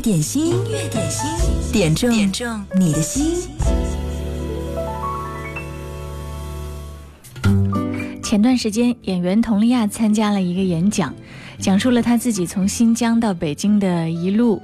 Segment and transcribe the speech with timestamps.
[0.00, 1.26] 乐点心，音乐点心，
[1.70, 3.36] 点中点中你的心。
[8.22, 11.14] 前段时间，演员佟丽娅参加了一个演讲，
[11.58, 14.62] 讲述了她自己从新疆到北京的一路，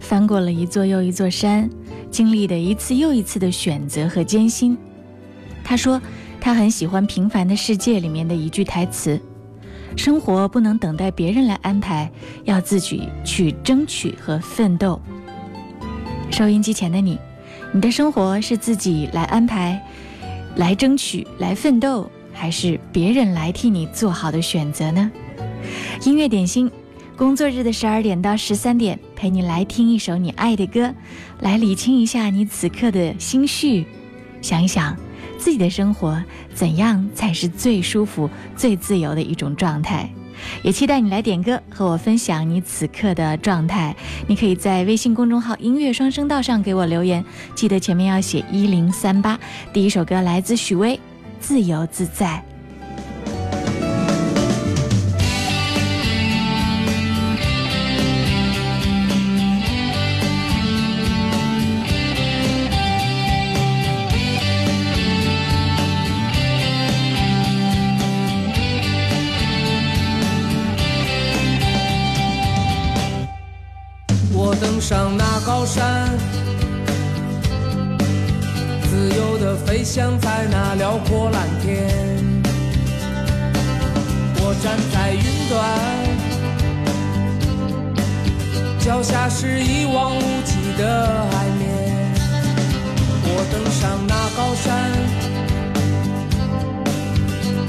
[0.00, 1.70] 翻过了一座又一座山，
[2.10, 4.76] 经历的一次又一次的选择和艰辛。
[5.64, 5.98] 她说，
[6.38, 9.18] 她很喜欢《平凡的世界》里面的一句台词。
[9.96, 12.10] 生活不能等待别人来安排，
[12.44, 15.00] 要自己去争取和奋斗。
[16.30, 17.18] 收音机前的你，
[17.72, 19.80] 你的生活是自己来安排、
[20.56, 25.10] 来争取、来奋斗，还是别人来替你做好的选择呢？
[26.04, 26.70] 音乐点心，
[27.16, 30.92] 工作日的十二点到十三点，陪你来听一首你爱的歌，
[31.40, 33.86] 来理清一下你此刻的心绪，
[34.42, 34.96] 想一想。
[35.44, 40.08] 自己的生活怎样才是最舒服、最自由的一种状态？
[40.62, 43.94] 也期待你来点歌，和我分享你此刻的状态。
[44.26, 47.22] 你可以在微信公众号“音乐双声道”上给我留言，
[47.54, 49.38] 记得前面要写一零三八。
[49.70, 50.96] 第一首歌来自许巍，
[51.40, 52.42] 《自由自在》。
[74.64, 76.08] 登上那高山，
[78.88, 81.86] 自由的飞翔在那辽阔蓝天。
[84.36, 85.60] 我站在云端，
[88.78, 91.62] 脚下是一望无际的海面。
[93.26, 94.90] 我登上那高山，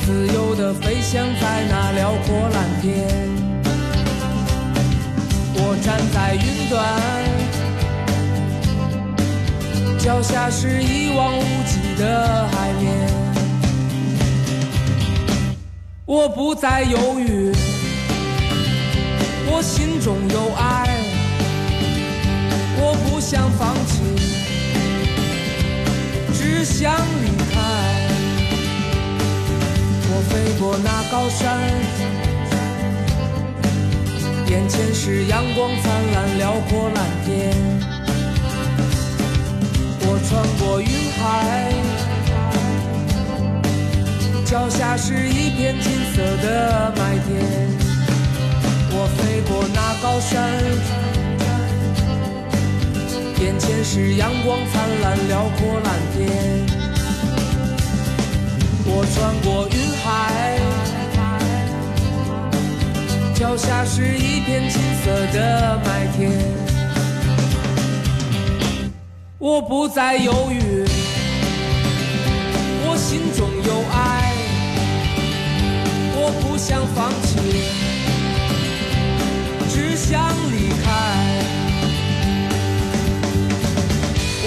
[0.06, 3.45] 自由的飞翔在那辽阔蓝天。
[5.68, 6.78] 我站在云端，
[9.98, 12.86] 脚下是一望无际的海面。
[16.06, 17.52] 我不再犹豫，
[19.48, 20.88] 我心中有爱，
[22.78, 24.04] 我不想放弃，
[26.32, 27.60] 只想离开。
[30.12, 32.25] 我飞过那高山。
[34.56, 37.54] 眼前是阳光灿烂、辽阔蓝天，
[40.00, 41.22] 我穿过云海，
[44.46, 47.36] 脚下是一片金色的麦田。
[48.92, 50.32] 我飞过那高山，
[53.42, 56.66] 眼前是阳光灿烂、辽阔蓝天，
[58.86, 60.75] 我穿过云海。
[63.36, 66.32] 脚下是一片金色的麦田，
[69.38, 70.86] 我不再犹豫，
[72.86, 74.32] 我心中有爱，
[76.16, 77.36] 我不想放弃，
[79.70, 80.86] 只想离开。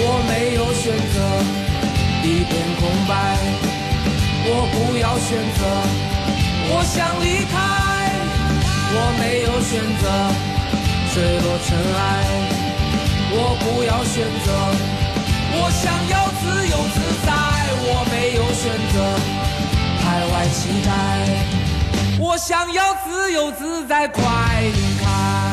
[0.01, 1.15] 我没有选择
[2.23, 3.13] 一片空白，
[4.45, 5.61] 我不要选择，
[6.71, 7.88] 我想离开。
[8.91, 10.03] 我没有选择
[11.13, 11.99] 坠落尘埃，
[13.31, 14.47] 我不要选择，
[15.53, 17.29] 我想要自由自在。
[17.81, 18.61] 我没有选
[18.93, 18.95] 择
[20.03, 20.89] 海外期待，
[22.19, 24.21] 我想要自由自在，快
[24.61, 25.48] 离开。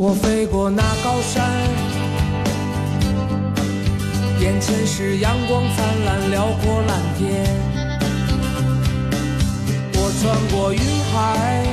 [0.00, 1.44] 我飞过那高山，
[4.40, 7.44] 眼前是阳光灿烂、辽阔蓝天。
[9.94, 10.80] 我穿过云
[11.10, 11.66] 海，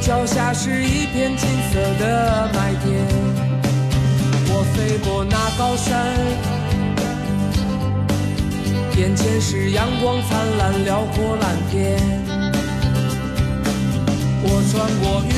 [0.00, 3.06] 脚下是一片金色的麦田。
[4.48, 6.10] 我飞过那高山，
[8.98, 12.00] 眼前是阳光灿烂、辽阔蓝天。
[14.44, 15.32] 我穿过云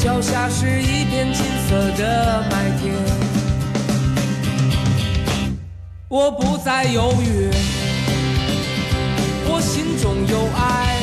[0.00, 2.94] 脚下是一片金色的麦田。
[6.08, 7.50] 我不再犹豫，
[9.44, 10.96] 我心中有爱，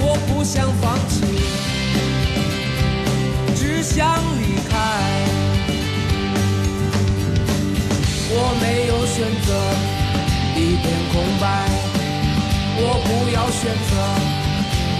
[0.00, 1.22] 我不想放弃，
[3.54, 4.74] 只想离开。
[8.34, 9.48] 我没有选择。
[10.56, 11.46] 一片空白。
[12.84, 13.92] 我不要选择，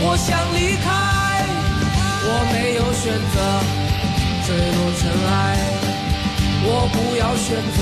[0.07, 1.22] 我想离开。
[2.25, 3.37] 我没有选择，
[4.47, 5.35] 坠落尘埃。
[6.65, 7.79] 我不要选择，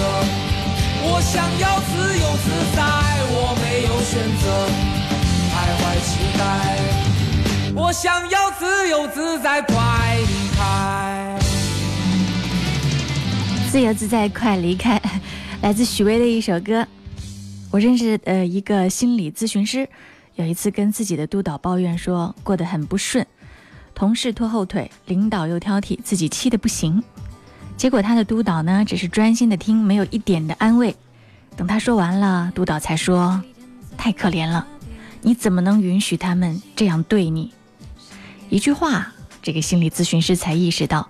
[1.04, 2.80] 我想要自由自在。
[3.32, 4.44] 我没有选择，
[5.52, 6.40] 徘徊期待。
[7.74, 9.74] 我想要自由自在，快
[10.16, 11.38] 离开。
[13.70, 15.00] 自由自在，快离开，
[15.62, 16.86] 来自许巍的一首歌。
[17.70, 19.88] 我认识的一个心理咨询师，
[20.34, 23.24] 有一次跟自己的督导抱怨说过得很不顺，
[24.00, 27.04] 同事拖后腿，领导又挑剔，自己气得不行。
[27.76, 30.96] 结果他的督导呢，只是专心的听，没有一点的安慰。
[31.54, 33.44] 等他说完了，督导才说
[33.98, 34.66] ：“太可怜了，
[35.20, 37.52] 你怎么能允许他们这样对你？”
[38.48, 39.12] 一句话，
[39.42, 41.06] 这个心理咨询师才意识到，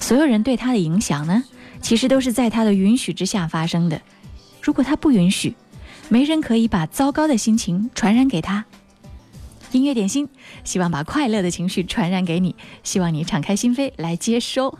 [0.00, 1.44] 所有人对他的影响呢？
[1.82, 4.00] 其实都是在他的允许之下发生的。
[4.62, 5.54] 如果他不允许，
[6.08, 8.64] 没人可以把糟糕的心情传染给他。
[9.72, 10.28] 音乐点心，
[10.64, 12.54] 希望把快乐的情绪传染给你，
[12.84, 14.78] 希望你敞开心扉来接收。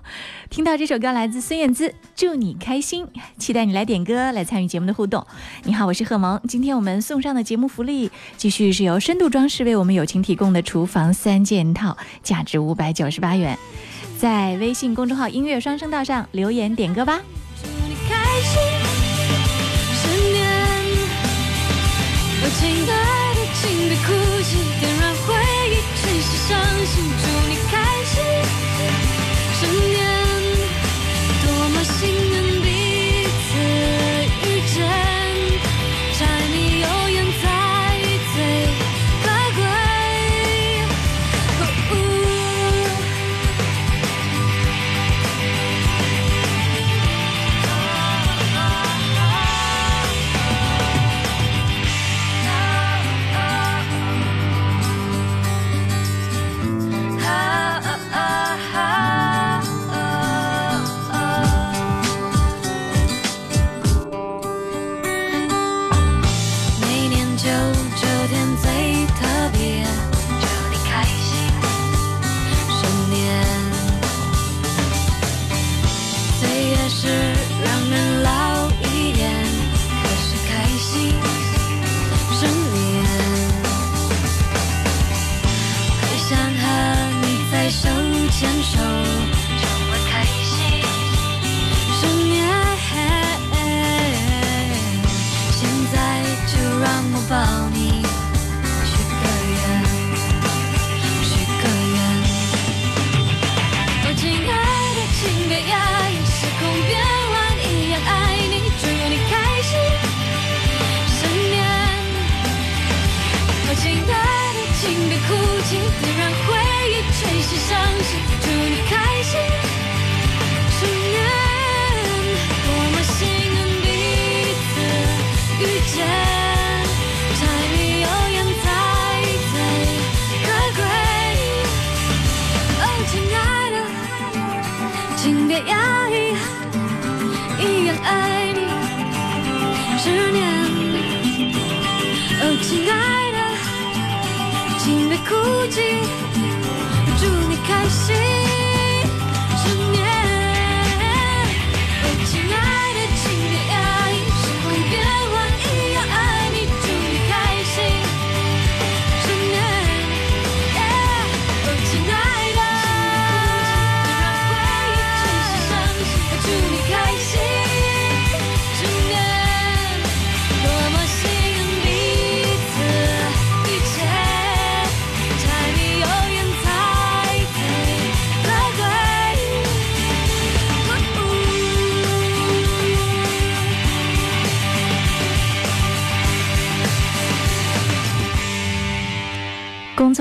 [0.50, 3.06] 听到这首歌来自孙燕姿，《祝你开心》，
[3.38, 5.26] 期待你来点歌来参与节目的互动。
[5.64, 13.58] 你好，我是贺萌，今天我们送上的节目福利，继续是由深度装饰为我们友情提供的厨房三件套，价值五百九十八元。
[14.18, 17.20] 在微信公众号“音乐双声道”上留言点歌吧。
[17.60, 18.60] 祝你开心，
[19.94, 20.42] 十年。
[22.44, 24.12] 我亲爱的，请别哭
[24.42, 24.81] 泣，
[26.48, 26.81] sun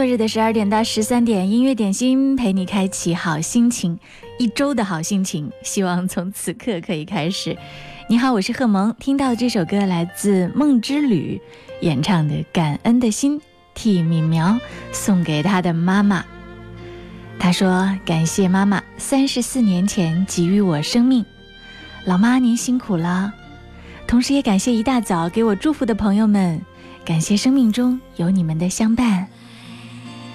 [0.02, 4.00] 工作日的十二点到十三点，音乐点心陪你开启好心情，
[4.40, 7.56] 一周的好心情，希望从此刻可以开始。
[8.10, 11.40] 你好，我是贺萌，听到这首歌来自梦之旅
[11.82, 13.40] 演唱的《感恩的心》，
[13.76, 14.60] 替敏苗
[14.92, 16.26] 送给她的妈妈。
[17.38, 21.24] 她说：“感谢妈妈三十四年前给予我生命，
[22.06, 23.32] 老妈您辛苦了。
[24.08, 26.60] 同时也感谢一大早给我祝福的朋友们，
[27.06, 29.28] 感谢生命中有你们的相伴。”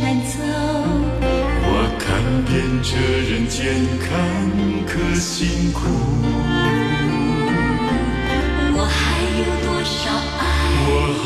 [0.00, 0.34] 难走。
[1.70, 2.06] 我看
[2.46, 2.90] 遍这
[3.28, 3.58] 人间
[4.00, 4.06] 坎
[4.86, 5.78] 坷辛苦，
[8.74, 8.98] 我还
[9.38, 9.98] 有多少
[10.38, 10.42] 爱？
[10.90, 10.90] 我
[11.22, 11.24] 还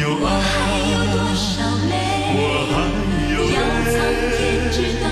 [0.00, 0.52] 有我还，
[0.92, 1.50] 有多少
[1.90, 1.92] 泪？
[2.34, 2.72] 我还
[3.32, 3.94] 有让苍
[4.36, 5.06] 天泪，知道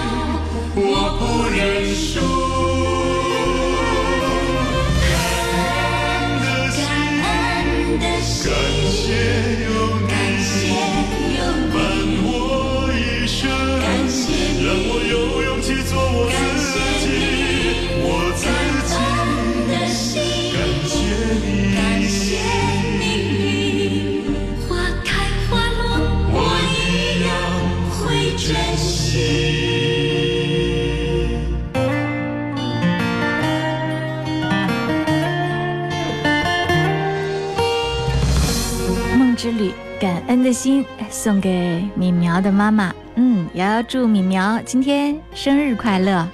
[40.62, 42.92] 心送给敏苗的妈妈。
[43.14, 46.28] 嗯，也要祝敏苗今天生日快乐。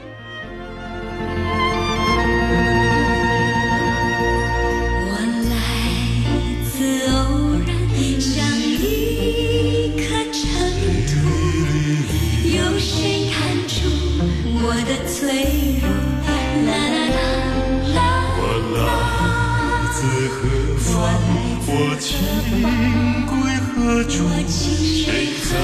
[23.96, 24.28] 何处？
[24.46, 25.56] 谁在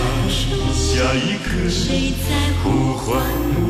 [0.73, 1.53] 下一刻
[2.65, 3.21] 呼唤
[3.61, 3.69] 我？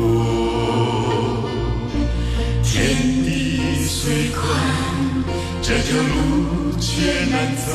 [2.63, 2.71] 天
[3.25, 3.27] 地
[3.85, 4.41] 虽宽，
[5.61, 6.85] 这条路却
[7.29, 7.67] 难走。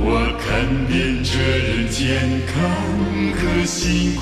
[0.00, 0.08] 我
[0.40, 0.46] 看
[0.86, 2.00] 遍这人间
[2.46, 2.54] 坎
[3.36, 4.20] 坷辛苦，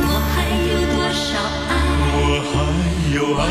[0.00, 0.34] 我还
[0.72, 1.28] 有多少
[1.68, 1.70] 爱？
[2.16, 2.54] 我还
[3.14, 3.44] 有爱，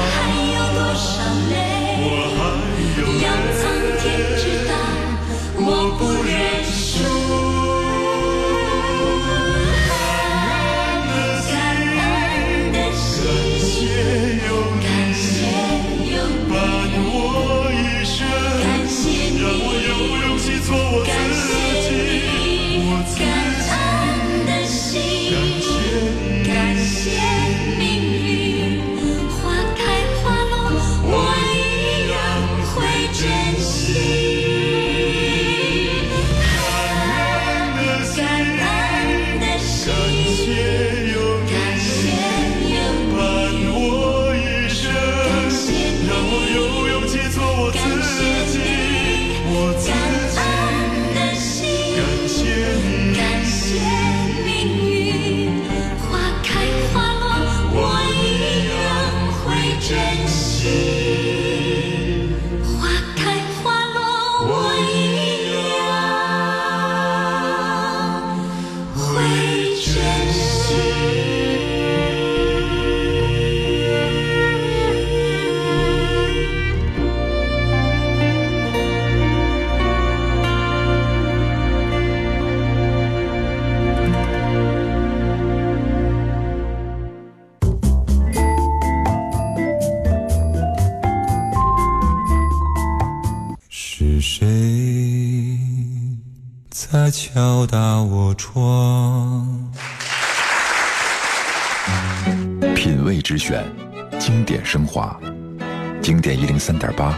[106.06, 107.18] 经典一零三点八，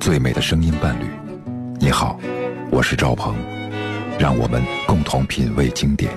[0.00, 1.04] 最美的声音伴侣。
[1.78, 2.18] 你好，
[2.68, 3.32] 我是赵鹏，
[4.18, 6.10] 让我们共同品味经典。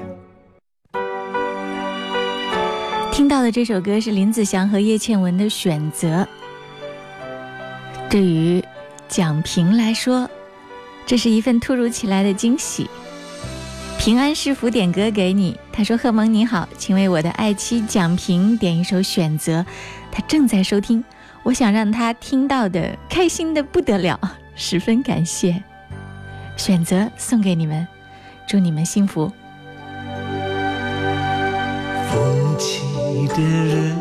[3.12, 6.24] 听到的这首歌是林子祥和叶倩文的《选择》。
[8.10, 8.64] 对于
[9.08, 10.28] 蒋平来说，
[11.06, 12.90] 这是一份突如其来的惊喜。
[14.00, 19.60] 平安师傅点歌给你，他说：“贺蒙你好，请为我的爱妻蒋平点一首《选择》，
[20.12, 21.04] 他正在收听，
[21.44, 24.20] 我想让他听到的开心的不得了，
[24.56, 25.64] 十分感谢。
[26.58, 27.88] 选择送给你们，
[28.48, 29.32] 祝你们幸福。
[32.12, 32.84] 风起
[33.30, 33.96] 的人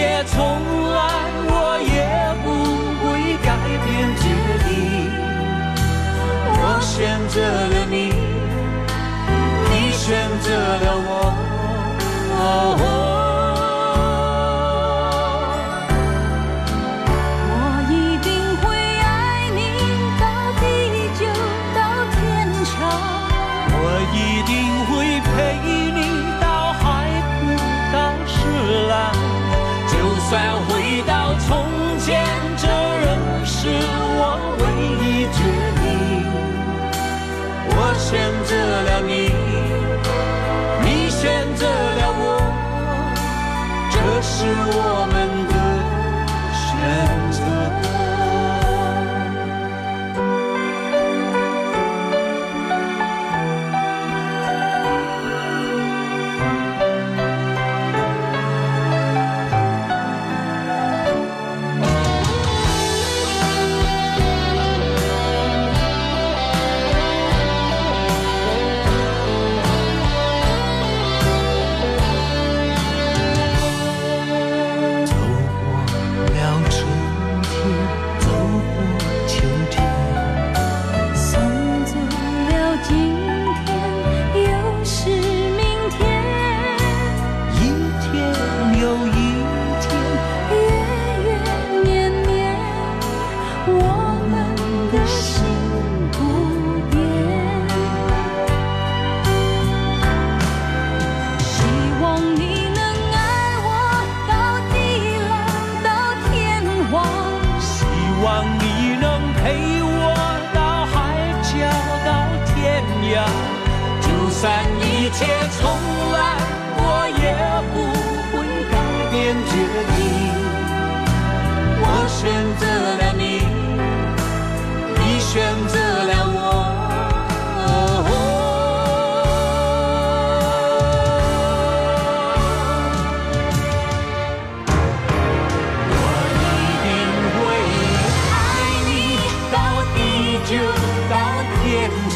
[0.00, 0.40] 切从
[0.94, 0.98] 来，
[1.44, 1.92] 我也
[2.42, 2.48] 不
[3.04, 3.48] 会改
[3.84, 4.24] 变决
[4.64, 4.68] 定。
[6.56, 6.88] 我选
[7.28, 7.94] 择了你，
[9.68, 10.00] 你选
[10.40, 11.08] 择了我。
[12.32, 12.40] 我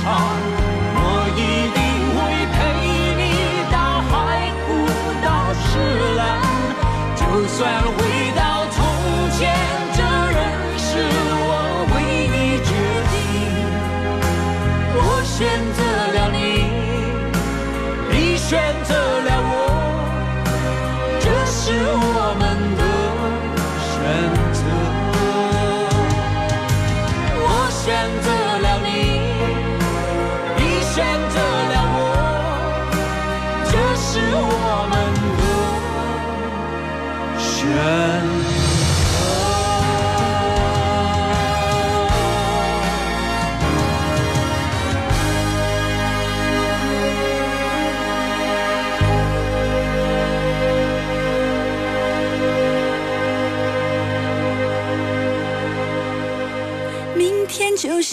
[0.07, 1.41] 我一
[1.73, 1.81] 定
[2.15, 2.21] 会
[2.53, 2.57] 陪
[3.17, 3.23] 你
[3.73, 3.77] 到
[4.11, 4.13] 海
[4.67, 4.67] 枯
[5.25, 5.65] 到石
[6.17, 6.23] 烂。
[7.17, 8.04] 就算我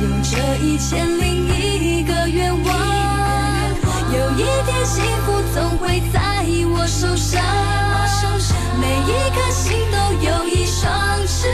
[0.00, 2.66] 有这一千零一个愿望，
[4.12, 6.20] 有一天幸福总会在
[6.72, 7.40] 我手上，
[8.80, 10.90] 每一颗心都有一双
[11.26, 11.48] 翅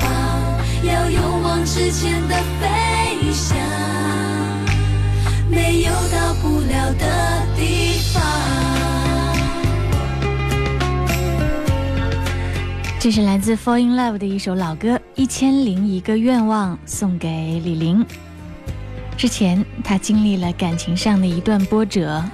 [0.00, 0.04] 膀，
[0.82, 3.56] 要勇往直前的飞翔，
[5.48, 7.43] 没有到不了的
[13.04, 18.02] 这是来自 Fall in Love 的一首老歌《一千零一个愿望》，送给李玲。
[19.14, 22.24] 之前她经历了感情上的一段波折，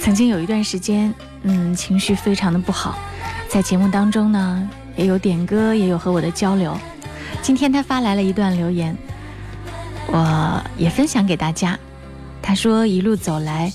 [0.00, 2.98] 曾经有一段时间，嗯，情绪非常的不好，
[3.46, 6.74] 在节目当中呢，也有点歌，也有和我的交流。
[7.42, 8.96] 今天她发来了一段留言，
[10.06, 11.78] 我也分享给大家。
[12.40, 13.70] 她说：“一路走来，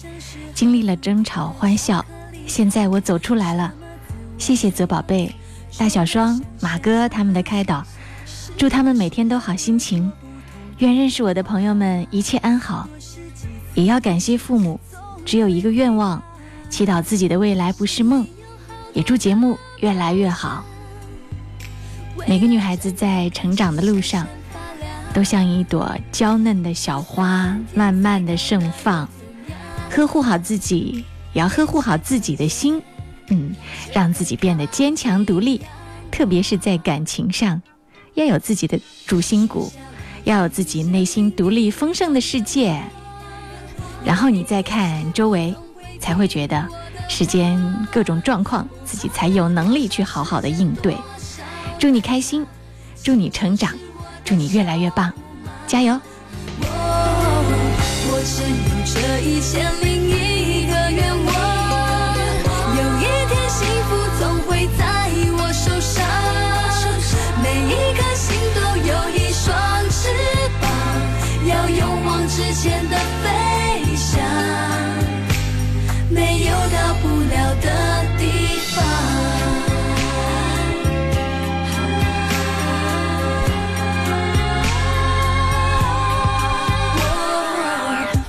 [0.56, 2.04] 经历了争吵、欢笑，
[2.48, 3.72] 现在我走出来了。
[4.40, 5.32] 谢谢泽宝贝、
[5.80, 7.86] 大小双、马哥他们的开导，
[8.58, 10.12] 祝他们每天都好心情。
[10.80, 12.86] 愿认识我的朋友们一切安好，
[13.76, 14.78] 也要感谢父母。
[15.26, 16.22] 只有一个愿望，
[16.70, 18.28] 祈祷自己的未来不是梦。
[18.94, 20.66] 也祝节目越来越好。
[22.28, 24.28] 每个女孩子在成长的路上。”
[25.12, 29.08] 都像一朵娇嫩的小花，慢慢的盛放。
[29.90, 32.80] 呵护好自己，也要呵护好自己的心，
[33.30, 33.56] 嗯，
[33.94, 35.62] 让自己变得坚强独立。
[36.12, 37.62] 特别是在感情上，
[38.16, 39.72] 要有自己的主心骨，
[40.24, 42.82] 要有自己内心独立丰盛的世界。
[44.04, 45.56] 然后你再看周围，
[46.00, 46.68] 才会觉得
[47.08, 47.62] 世间
[47.92, 50.96] 各种状况，自己才有能力去好好的应对。
[51.80, 52.46] 祝你开心，
[53.04, 53.74] 祝你成长。
[54.26, 55.12] 祝你越来越棒，
[55.66, 56.00] 加油！
[56.62, 58.50] 我只有
[58.86, 59.89] 这一千零
[72.40, 73.28] 勇往直前的飞
[73.96, 74.24] 翔，
[76.10, 77.68] 没有到不了的
[78.18, 78.24] 地
[78.72, 78.78] 方。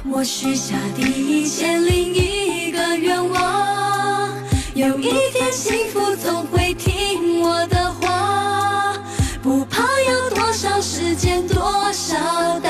[0.06, 4.28] 我我许下第一千零一个愿望，
[4.74, 8.98] 有一天幸福总会听我的话，
[9.42, 12.49] 不怕要多少时间多少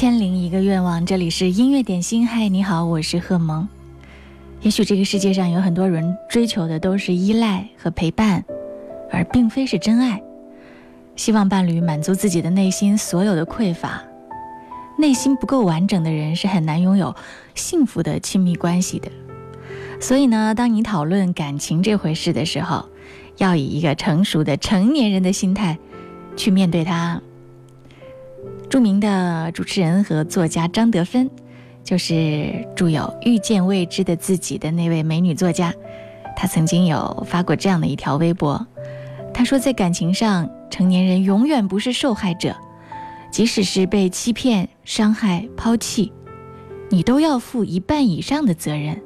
[0.00, 2.24] 千零一个愿望，这里是音乐点心。
[2.24, 3.68] 嗨，你好，我是贺萌。
[4.60, 8.44] 也许这个世界上有很多人追求的都是依赖和陪伴，
[9.10, 10.22] 而并非是真爱。
[11.16, 14.00] 希望伴侣满足自己的内心所有的匮乏。
[14.96, 17.12] 内心不够完整的人是很难拥有
[17.56, 19.10] 幸福的亲密关系的。
[20.00, 22.88] 所以呢，当你讨论感情这回事的时候，
[23.38, 25.76] 要以一个成熟的成年人的心态
[26.36, 27.20] 去面对它。
[28.68, 31.30] 著名的主持人和作家张德芬，
[31.82, 35.72] 就是著有《遇见未知的自己》的那位美女作家。
[36.36, 38.64] 她曾经有发过这样的一条微博，
[39.32, 42.54] 她说：“在感情上，成年人永远不是受害者，
[43.32, 46.12] 即使是被欺骗、伤害、抛弃，
[46.90, 49.00] 你都要负一半以上的责任。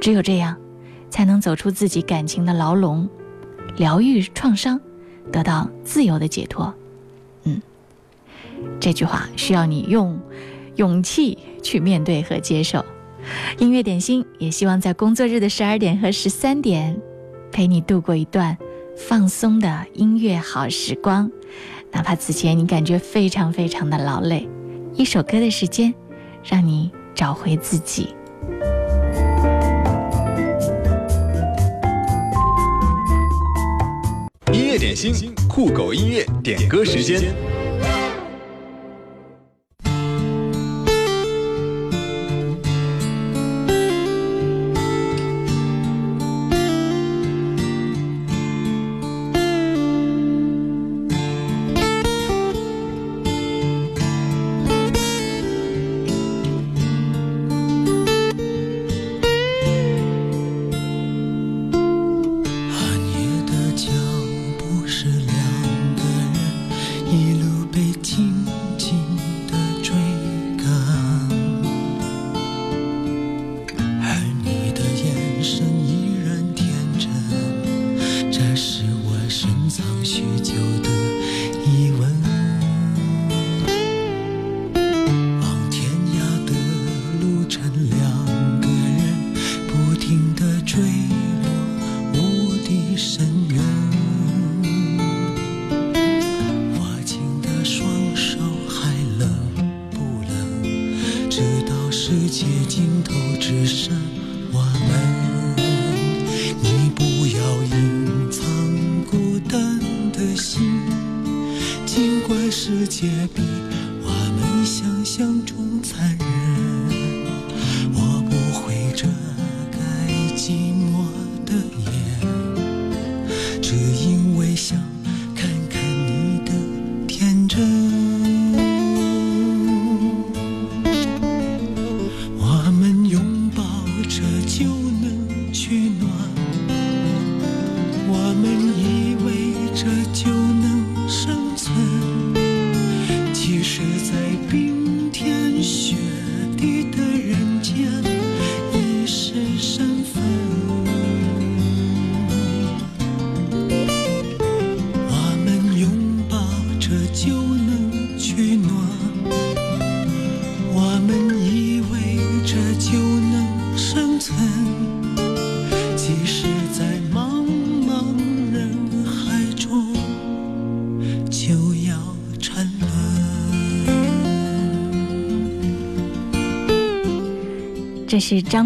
[0.00, 0.56] 只有这样，
[1.08, 3.08] 才能走出自己感情的牢笼，
[3.76, 4.80] 疗愈创伤，
[5.30, 6.74] 得到自由的解脱。”
[8.80, 10.20] 这句话需要你用
[10.76, 12.84] 勇气去面对和接受。
[13.58, 16.98] 音乐点心也希望在工作日的十二点和十三点，
[17.52, 18.56] 陪你度过一段
[18.96, 21.30] 放松的音乐好时光。
[21.92, 24.48] 哪怕此前你感觉非常非常的劳累，
[24.94, 25.92] 一首歌的时间，
[26.42, 28.14] 让你找回自己。
[34.52, 37.34] 音乐点心，酷狗音乐点歌时间。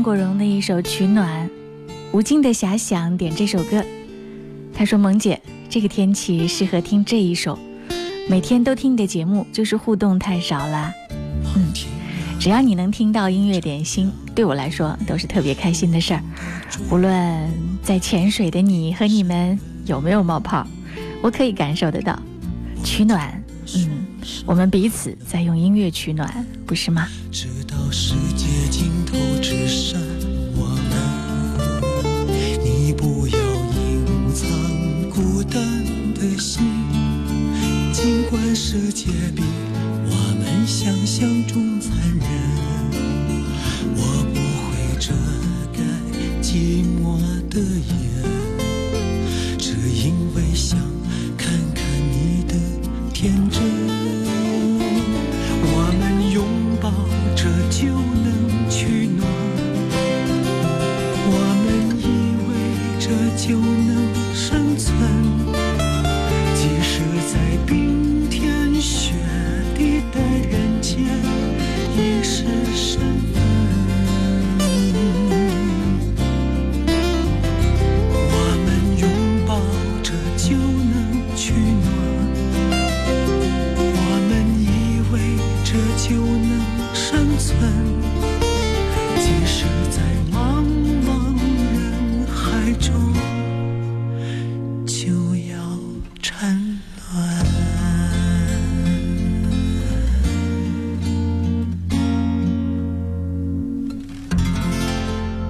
[0.04, 1.48] 国荣的一首《取暖》，
[2.12, 3.82] 无尽的遐想点这首歌。
[4.74, 5.40] 他说：“萌姐，
[5.70, 7.58] 这个天气适合听这一首，
[8.28, 10.92] 每天都听你的节目，就是互动太少啦。
[11.56, 11.72] 嗯，
[12.38, 16.20] 只要你能听到音乐点心，对我来说都是特别开心的事儿。
[16.90, 17.50] 无论
[17.82, 20.66] 在潜水的你和你们有没有冒泡，
[21.22, 22.20] 我可以感受得到。
[22.84, 23.43] 取暖，嗯，
[24.46, 27.08] 我们彼此在用音乐取暖，不是吗？
[27.32, 29.98] 直到世界尽头只剩
[30.54, 32.28] 我们，
[32.62, 33.38] 你不要
[33.72, 34.04] 隐
[34.34, 34.46] 藏
[35.10, 35.82] 孤单
[36.14, 36.62] 的心，
[37.92, 39.42] 尽管世界比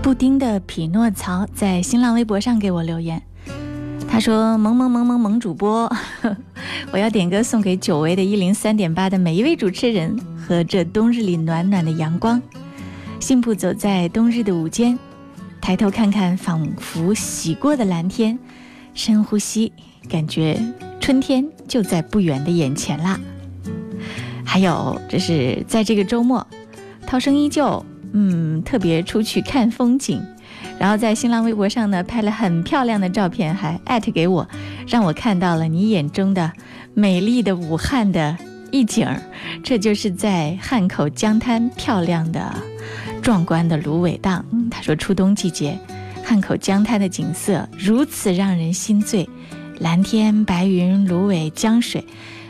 [0.05, 3.23] 布丁的匹诺曹在新浪微博上给我留言，
[4.07, 5.91] 他说：“萌萌萌萌萌主播，
[6.93, 12.43] 我要点歌送给久违的一零三点八的每一位主持人和这冬日里暖暖的阳光。
[13.19, 14.99] 信步走在冬日的午间，
[15.59, 18.39] 抬头看看仿佛洗过的蓝天，
[18.93, 19.73] 深呼吸，
[20.07, 20.63] 感觉
[21.01, 23.19] 春天就在不远的眼前啦。
[24.45, 26.47] 还有，这是在这个周末，
[27.07, 27.83] 涛声依旧。”
[28.17, 30.23] 嗯，特别出去看风景，
[30.79, 34.49] 然后在新浪微博上呢拍了很漂亮的照片，还艾特给我，
[34.87, 36.53] 让我看到了你眼中的
[36.95, 38.39] 美丽的武汉的
[38.71, 39.21] 一景儿。
[39.65, 42.55] 这就是在汉口江滩漂亮的、
[43.21, 44.45] 壮观的芦苇荡。
[44.71, 45.77] 他说，初冬季节，
[46.23, 49.29] 汉口江滩的景色如此让人心醉，
[49.81, 52.05] 蓝天、白云、芦苇、江水。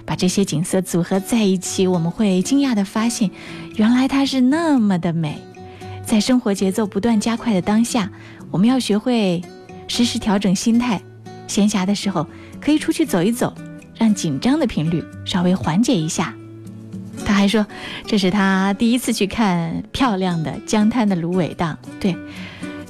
[0.06, 3.30] 把这些景色组合在一起，我们会惊讶地发现，
[3.76, 5.38] 原来它是那么的美。
[6.06, 8.10] 在生活节奏不断加快的当下，
[8.50, 9.42] 我们要学会
[9.88, 11.00] 时时调整心态。
[11.46, 12.26] 闲暇的时候，
[12.60, 13.54] 可以出去走一走，
[13.96, 16.34] 让紧张的频率稍微缓解一下。
[17.24, 17.66] 他还说，
[18.06, 21.76] 这是他第一次去看漂亮的江滩的芦苇荡。
[22.00, 22.16] 对，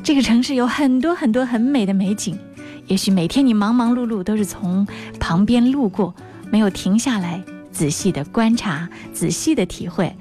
[0.03, 2.39] 这个城市有很多很多很美的美景，
[2.87, 4.87] 也许每天你忙忙碌碌都是从
[5.19, 6.15] 旁边路过。
[6.51, 10.15] 没有停下来仔细的观察，仔细的体会。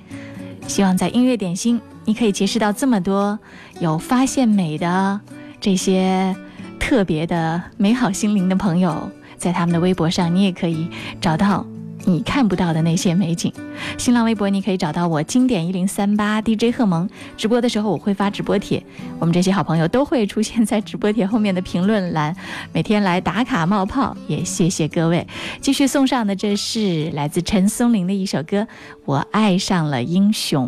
[0.67, 3.39] 希望在音乐点心，你可以结识到这么多
[3.79, 5.19] 有发现美的
[5.59, 6.35] 这些
[6.79, 10.89] 特别的美好心灵的朋友，在他们的微博上，你也可以
[11.21, 11.65] 找到
[12.05, 13.53] 你看不到的那些美景。
[13.97, 18.83] 新浪微博你可以找到我经典一零三八 DJ 贺萌，直播的时候我会发直播帖，
[19.19, 22.35] 我们这些好朋友都会出现在直播帖后面的评论栏，
[22.73, 25.25] 每天来打卡冒泡，也谢谢各位。
[25.61, 28.61] 继续送上的这是来自陈松伶的一首歌
[29.05, 30.67] 《我爱上了英雄》。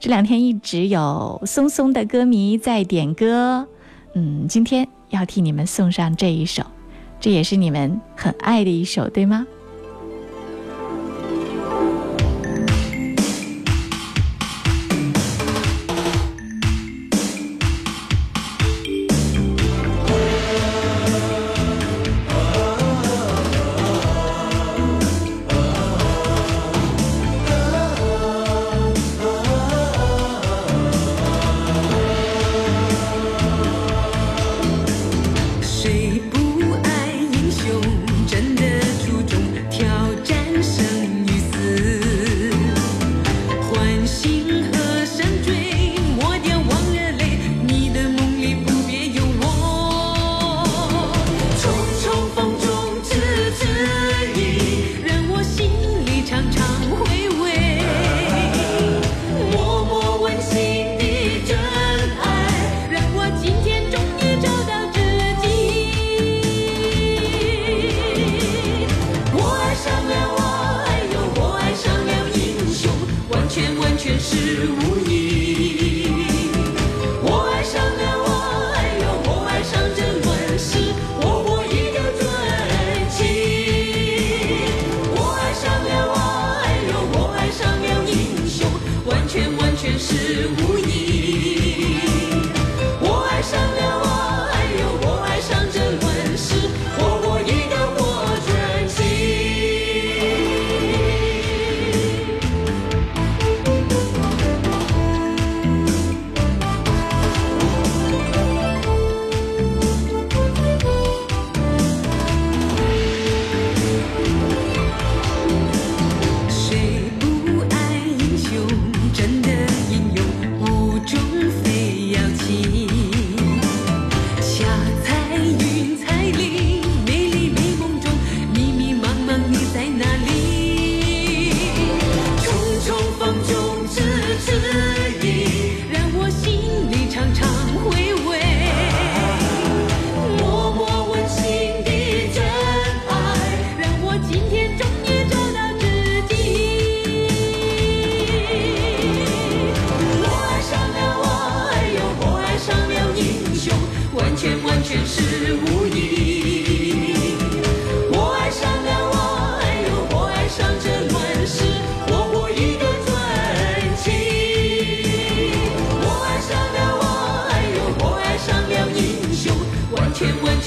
[0.00, 3.66] 这两天一直有松松的歌迷在点歌，
[4.14, 6.64] 嗯，今天要替你们送上这一首，
[7.20, 9.46] 这也是你们很爱的一首，对吗？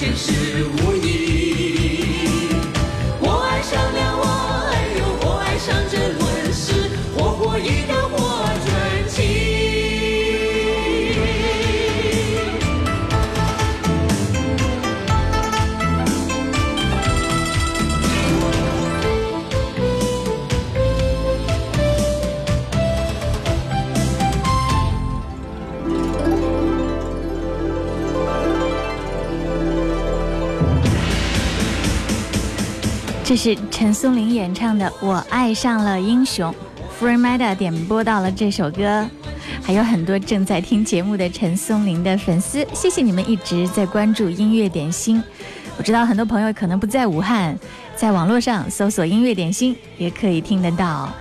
[0.05, 1.04] 全完全是无
[33.27, 36.53] 这是陈松伶演唱的《我爱上了英雄》
[37.03, 39.03] ，Free Mada 点播到了这首歌，
[39.63, 45.23] 还有很多正在听节目的陈松伶的粉丝，谢谢你们一直在关注音乐点心。
[45.75, 47.57] 我知道很多朋友可能不在武汉，
[47.95, 51.11] 在网络上搜索“音乐点心”也可以听得到。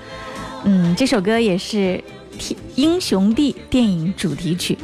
[0.64, 1.98] 嗯，这首歌也是
[2.74, 4.76] 《英雄地》电影主题曲，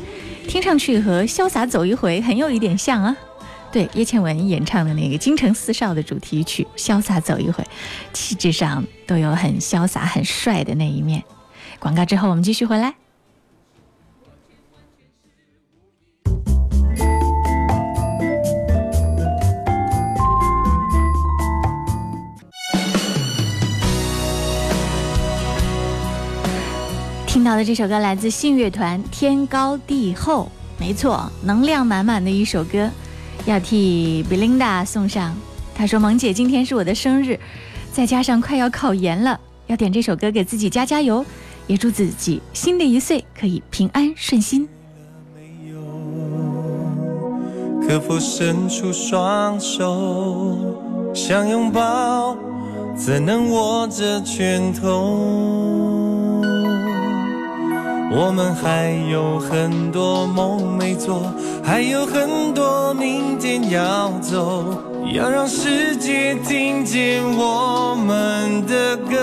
[0.49, 3.15] 听上去和《潇洒走一回》很有一点像啊。
[3.73, 7.63] 对，叶倩文演唱的那个《京城四少》的主题曲《潇洒走一回》，
[8.13, 11.23] 气质上都有很潇洒、很帅的那一面。
[11.79, 12.95] 广告之后，我们继续回来。
[27.25, 30.51] 听到的这首歌来自信乐团《天高地厚》，
[30.81, 32.91] 没错，能量满满的一首歌。
[33.47, 35.35] 要替 Belinda 送上。
[35.75, 37.39] 她说：“萌姐，今天是我的生日，
[37.93, 41.25] 再加上快要考研了，要点这首歌给自己加加油，
[41.67, 44.69] 也祝自己新的一岁可以平安顺心。”
[47.89, 50.57] 可否伸出双手，
[51.13, 52.37] 想拥抱，
[52.95, 56.00] 怎能握着拳头？
[58.13, 61.33] 我们还有很多梦没做
[61.63, 64.83] 还有很多明天要走
[65.15, 69.17] 要让世界听见我们的歌。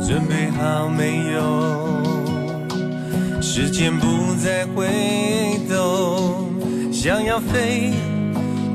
[0.00, 1.42] 准备好没有？
[3.42, 4.86] 时间不再回
[5.68, 6.48] 头
[6.90, 7.92] 想要飞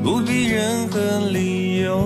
[0.02, 2.00] 不必任何理由。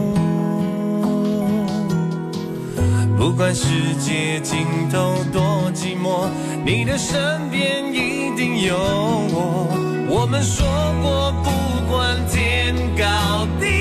[3.19, 3.67] 不管世
[3.97, 5.43] 界尽头多
[5.75, 6.29] 寂寞，
[6.65, 9.67] 你的身边一定有我。
[10.09, 10.65] 我们说
[11.03, 11.51] 过，不
[11.91, 13.78] 管天高地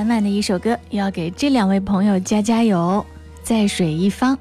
[0.00, 3.04] 满满的一首歌，要给这两位朋友加加油。
[3.42, 4.38] 在水一方，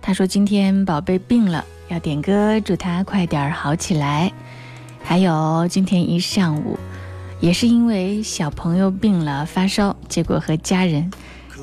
[0.00, 4.30] 他说今天宝贝病了，要点歌祝他快点儿好起来。
[5.02, 6.78] 还有今天一上午，
[7.40, 11.10] 也是因为小朋友病了发烧，结果和家人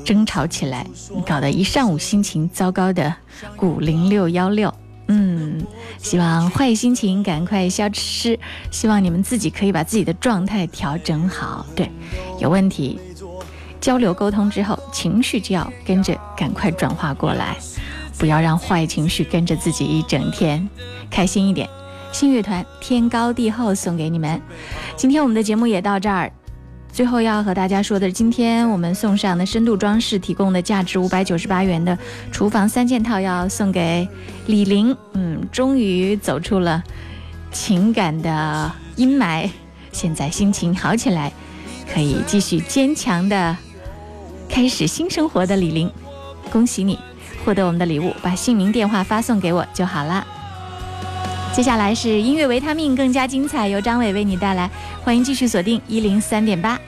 [0.04, 0.86] 争吵起来，
[1.26, 3.16] 搞得一上午心情糟糕的
[3.56, 4.74] 古零六幺六。
[5.10, 5.64] 嗯，
[5.96, 8.38] 希望坏心情赶快消失，
[8.70, 11.64] 希望你们自己可以把自己的状态调整好。
[11.74, 11.90] 对，
[12.38, 13.00] 有问题
[13.80, 17.56] 交流沟通之后，情绪就要跟着赶快转化过来，
[18.18, 20.68] 不要让坏情绪跟着自己一整天，
[21.10, 21.68] 开心一点。
[22.10, 24.40] 新乐团《天高地厚》送给你们。
[24.96, 26.32] 今天我们的节目也到这儿。
[26.90, 31.96] 最后要和大家说的是，今天我们送上的深度装饰提供的价值五百九十八元的
[32.32, 34.08] 厨房三件套，要送给
[34.46, 34.96] 李玲。
[35.12, 36.82] 嗯，终于走出了
[37.52, 39.48] 情感的阴霾，
[39.92, 41.30] 现在心情好起来，
[41.92, 43.54] 可以继续坚强的
[44.48, 45.90] 开始新生活的李玲，
[46.50, 46.98] 恭喜你
[47.44, 50.26] 获得我们的礼物，把姓名、电话发送给我就好啦。
[51.54, 54.70] 接下来是音乐维他命，更加精彩，由张伟为你带来，
[55.04, 56.78] 欢迎继续锁定一零三点八。